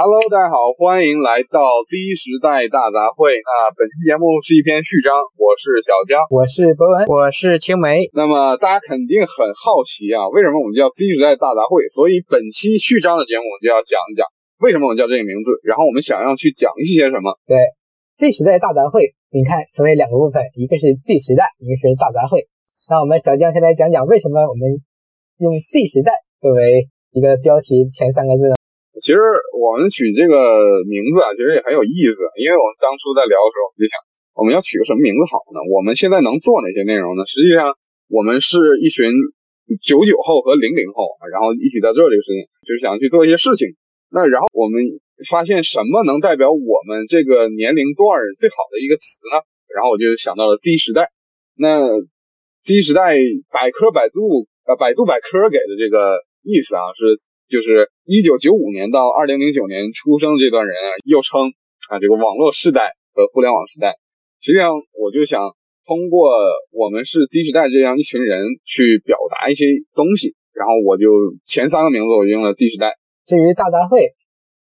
[0.00, 3.36] Hello，大家好，欢迎来到 Z 时代大杂烩。
[3.36, 8.08] 那本期节目是一篇序章，我是小江，我是博文，我是青梅。
[8.16, 11.84] 那么大家肯定很好奇啊，为什么我们叫 Z 时代大杂烩？
[11.92, 14.24] 所以本期序章的节目我们就要讲一讲
[14.64, 17.36] 为什么我们叫这个名字，然后我们想要去讲一些什么。
[17.44, 17.60] 对
[18.16, 22.48] ，Z 时代大杂烩，你看分为两个部分，一个是 Z 时代，一个是大杂烩。
[22.88, 24.80] 那我们小江先来讲讲为什么我们
[25.44, 28.56] 用 Z 时代作为一个标题前三个字呢？
[29.00, 29.18] 其实
[29.56, 30.36] 我们取这个
[30.84, 32.20] 名字啊，其实也很有意思。
[32.36, 33.94] 因为我们当初在聊的时候，我们就想，
[34.36, 35.58] 我们要取个什么名字好呢？
[35.72, 37.24] 我们现在能做哪些内容呢？
[37.24, 37.72] 实际上，
[38.12, 39.08] 我们是一群
[39.80, 43.72] 九九后和零零后，然后一起在做这个事情，就是想去做一些事情。
[44.12, 44.78] 那然后我们
[45.28, 48.04] 发现什么能代表我们这个年龄段
[48.36, 49.40] 最好的一个词呢？
[49.72, 51.08] 然后我就想到了 Z 时代。
[51.56, 51.88] 那
[52.68, 53.16] Z 时代
[53.48, 57.16] 百科百度呃百度百科给的这个意思啊是。
[57.50, 61.50] 就是一九九五年到二零零九年出生的这段人啊，又称
[61.90, 63.98] 啊这个网络世代和互联网时代。
[64.38, 65.42] 实际上，我就想
[65.82, 66.30] 通过
[66.70, 69.66] 我们是 Z 时代这样一群人去表达一些
[69.98, 71.10] 东西，然后我就
[71.42, 72.94] 前三个名字我就用了 Z 时代。
[73.26, 74.14] 至于大杂烩，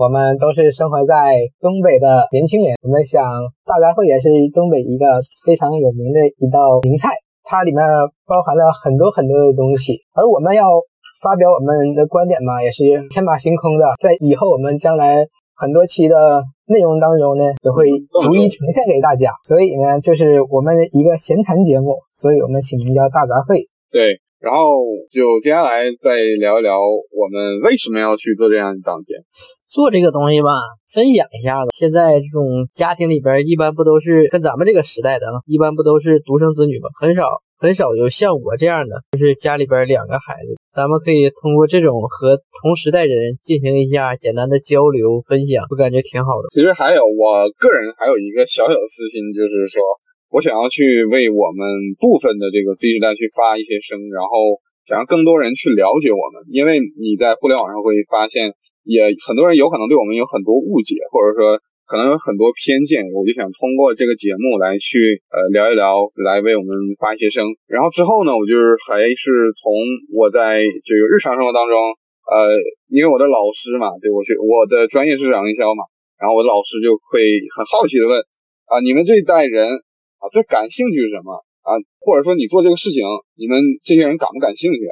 [0.00, 3.20] 我们都是生活在东北的年轻人，我们想
[3.68, 7.12] 大杂烩也是东北一个非常有名的一道名菜，
[7.44, 7.84] 它里面
[8.24, 10.64] 包含了很多很多的东西，而我们要。
[11.22, 17.86] 发表我们的观点嘛，也是天马行空的，在以后我们将来很多期的内容当中呢，也会
[18.22, 19.32] 逐一呈现给大家。
[19.44, 23.66] 所以呢，就是我们一个闲谈节目，所以我们起名叫大杂烩。
[23.90, 24.20] 对。
[24.40, 29.14] 然后就接下来再聊一聊我们为什么要去做这样一档节。
[29.68, 30.48] 做这个东西吧，
[30.88, 31.68] 分享一下子。
[31.76, 36.88] 现在这种家庭里边，一般不都是跟咱们这个时代的啊，一般不都是独生子女吗？
[36.98, 37.28] 很少
[37.60, 40.56] 很少有像我这样的，就是家里边两个孩子。
[40.72, 46.48] 咱们可以通过这种和同时代的人进行一下简单的交流分享，我感觉挺好的。
[46.48, 49.84] 其实还有我个人还有一个小小的私心，就是说。
[50.30, 51.66] 我想要去为我们
[51.98, 56.46] 部分的这个 Z 时代去发一些声，然后想让更多人去了解我们。
[56.54, 58.54] 因为你在互联网上会发现，
[58.86, 63.02] 也很多人有可能对我们有很多误解，或者说可能有很多偏见。
[63.10, 66.70] 我就想通过这个节目来去呃聊一聊，来为我们
[67.02, 67.42] 发一些声。
[67.66, 69.66] 然后之后呢，我就是还是从
[70.14, 71.74] 我在这个日常生活当中，
[72.30, 72.54] 呃，
[72.86, 75.82] 因为我的老师嘛，对我学我的专业是营销嘛，
[76.22, 77.18] 然后我的老师就会
[77.50, 78.14] 很好奇的问
[78.70, 79.82] 啊，你们这一代人。
[80.20, 81.32] 啊，最感兴趣是什么
[81.64, 81.74] 啊？
[82.04, 83.02] 或者说你做这个事情，
[83.40, 84.84] 你们这些人感不感兴趣？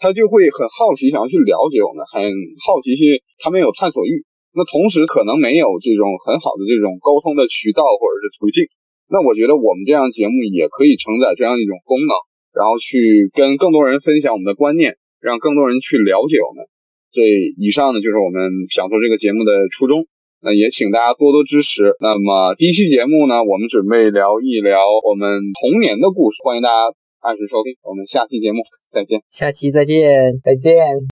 [0.00, 2.24] 他就会很好奇，想要去了解我们，很
[2.64, 4.24] 好奇去，他们有探索欲。
[4.56, 8.64] 那同时可能没有这种很好的这种沟通的渠道或者是途径。
[9.12, 12.16] 那我觉得我们这样节目也可以承载这样一种功能，
[12.56, 16.64] 然后去跟更多人分享我们的观念，让更多人去了解我们。
[17.12, 17.20] 这
[17.60, 18.40] 以上呢，就是我们
[18.72, 20.08] 想做这个节目的初衷。
[20.42, 21.94] 那也请大家多多支持。
[22.00, 27.76] 那么第一期节目呢，我们准备聊一聊我们童年的故事，欢迎大家按时收听。
[27.82, 28.58] 我们下期节目
[28.90, 30.10] 再见，下期再见，
[30.42, 31.08] 再见。